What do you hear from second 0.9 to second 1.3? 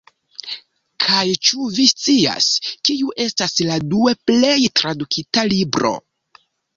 Kaj